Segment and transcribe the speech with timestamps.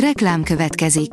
[0.00, 1.10] Reklám következik.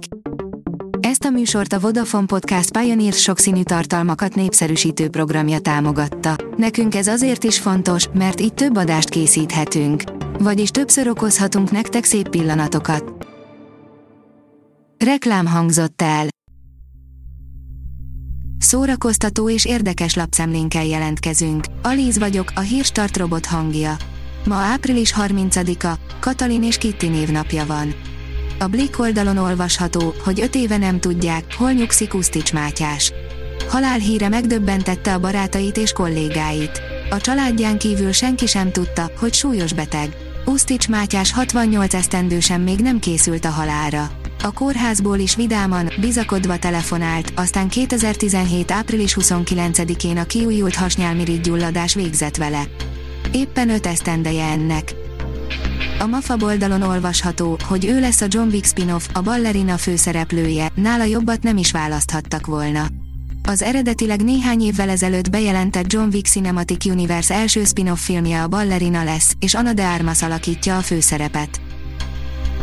[0.99, 6.35] Ezt a műsort a Vodafone Podcast Pioneer sokszínű tartalmakat népszerűsítő programja támogatta.
[6.57, 10.03] Nekünk ez azért is fontos, mert így több adást készíthetünk.
[10.39, 13.27] Vagyis többször okozhatunk nektek szép pillanatokat.
[15.05, 16.27] Reklám hangzott el.
[18.57, 21.65] Szórakoztató és érdekes lapszemlénkkel jelentkezünk.
[21.81, 23.95] Alíz vagyok, a hírstart robot hangja.
[24.45, 27.93] Ma április 30-a, Katalin és Kitti névnapja van.
[28.63, 33.13] A Blick oldalon olvasható, hogy öt éve nem tudják, hol nyugszik Usztics Mátyás.
[33.69, 36.81] Halálhíre megdöbbentette a barátait és kollégáit.
[37.09, 40.15] A családján kívül senki sem tudta, hogy súlyos beteg.
[40.45, 44.09] Usztics Mátyás 68 esztendősen még nem készült a halára.
[44.43, 48.71] A kórházból is vidáman, bizakodva telefonált, aztán 2017.
[48.71, 51.51] április 29-én a kiújult hasnyálmirigy
[51.93, 52.63] végzett vele.
[53.31, 55.02] Éppen öt esztendeje ennek.
[56.03, 61.03] A MAFA oldalon olvasható, hogy ő lesz a John Wick spin-off, a ballerina főszereplője, nála
[61.03, 62.87] jobbat nem is választhattak volna.
[63.43, 69.03] Az eredetileg néhány évvel ezelőtt bejelentett John Wick Cinematic Universe első spin-off filmje a ballerina
[69.03, 71.61] lesz, és Ana de Armas alakítja a főszerepet.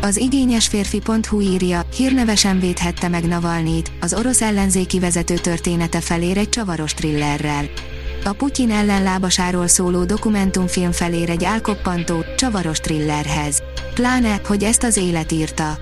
[0.00, 6.48] Az igényes férfi.hu írja, hírnevesen védhette meg Navalnyit, az orosz ellenzéki vezető története felér egy
[6.48, 7.65] csavaros thrillerrel.
[8.25, 13.62] A Putyin ellenlábasáról szóló dokumentumfilm felér egy álkoppantó, csavaros thrillerhez.
[13.95, 15.79] Pláne, hogy ezt az élet írta.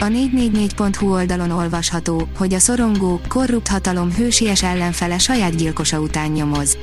[0.00, 6.78] A 444.hu oldalon olvasható, hogy a szorongó, korrupt hatalom hősies ellenfele saját gyilkosa után nyomoz.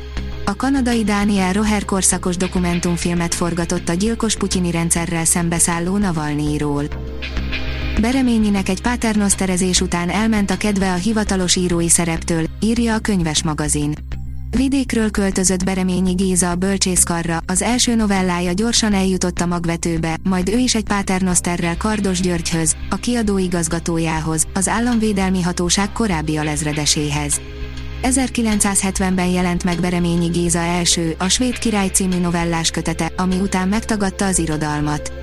[0.45, 6.83] A kanadai Daniel Roher korszakos dokumentumfilmet forgatott a gyilkos putyini rendszerrel szembeszálló Navalnyiról.
[8.01, 13.93] Bereményinek egy páternoszterezés után elment a kedve a hivatalos írói szereptől, írja a könyves magazin.
[14.55, 20.57] Vidékről költözött Bereményi Géza a bölcsészkarra, az első novellája gyorsan eljutott a magvetőbe, majd ő
[20.57, 27.41] is egy páternoszterrel Kardos Györgyhöz, a kiadó igazgatójához, az államvédelmi hatóság korábbi alezredeséhez.
[28.03, 34.25] 1970-ben jelent meg Bereményi Géza első, a Svéd király című novellás kötete, ami után megtagadta
[34.25, 35.13] az irodalmat.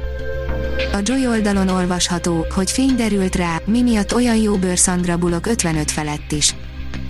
[0.92, 5.46] A Joy oldalon olvasható, hogy fény derült rá, mi miatt olyan jó bőr Sandra Bullock
[5.46, 6.54] 55 felett is.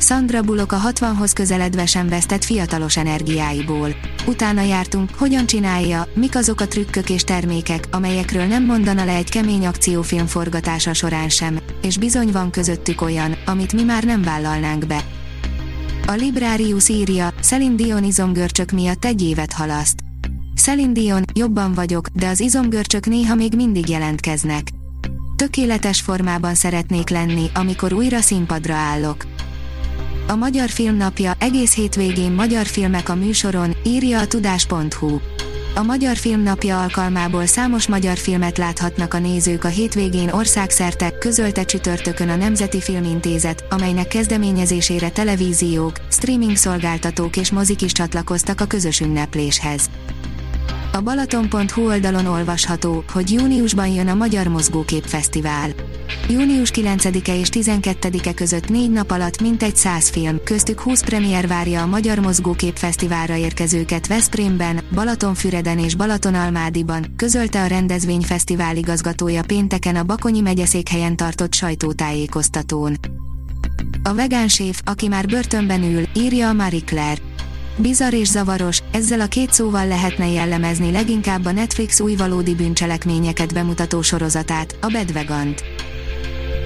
[0.02, 3.88] Sandra Bullock a 60-hoz közeledve sem vesztett fiatalos energiáiból.
[4.26, 9.30] Utána jártunk, hogyan csinálja, mik azok a trükkök és termékek, amelyekről nem mondana le egy
[9.30, 14.86] kemény akciófilm forgatása során sem, és bizony van közöttük olyan, amit mi már nem vállalnánk
[14.86, 15.04] be.
[16.06, 20.00] A Librarius írja, Celine Dion izomgörcsök miatt egy évet halaszt.
[20.56, 24.68] Celine Dion, jobban vagyok, de az izomgörcsök néha még mindig jelentkeznek.
[25.36, 29.24] Tökéletes formában szeretnék lenni, amikor újra színpadra állok.
[30.26, 35.18] A Magyar Filmnapja egész hétvégén magyar filmek a műsoron, írja a tudás.hu.
[35.74, 42.28] A Magyar Filmnapja alkalmából számos magyar filmet láthatnak a nézők a hétvégén országszerte, közölte csütörtökön
[42.28, 49.90] a Nemzeti Filmintézet, amelynek kezdeményezésére televíziók, streaming szolgáltatók és mozik is csatlakoztak a közös ünnepléshez.
[50.94, 55.70] A Balaton.hu oldalon olvasható, hogy júniusban jön a Magyar Mozgókép Fesztivál.
[56.28, 61.82] Június 9-e és 12-e között négy nap alatt mintegy 100 film, köztük 20 premier várja
[61.82, 70.04] a Magyar Mozgókép Fesztiválra érkezőket Veszprémben, Balatonfüreden és Balatonalmádiban, közölte a rendezvényfesztivál igazgatója pénteken a
[70.04, 72.96] Bakonyi megyeszékhelyen tartott sajtótájékoztatón.
[74.02, 77.31] A vegán séf, aki már börtönben ül, írja a Marie Claire.
[77.76, 83.52] Bizarr és zavaros, ezzel a két szóval lehetne jellemezni leginkább a Netflix új valódi bűncselekményeket
[83.52, 85.64] bemutató sorozatát, a Bad Vegant.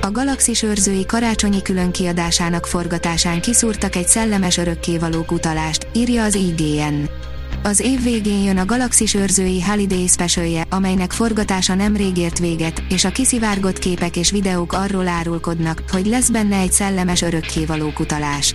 [0.00, 7.04] A Galaxis őrzői karácsonyi különkiadásának forgatásán kiszúrtak egy szellemes örökkévalók utalást, írja az IGN.
[7.62, 13.04] Az év végén jön a Galaxis őrzői Holiday special amelynek forgatása nemrég ért véget, és
[13.04, 18.54] a kiszivárgott képek és videók arról árulkodnak, hogy lesz benne egy szellemes örökkévalók utalás.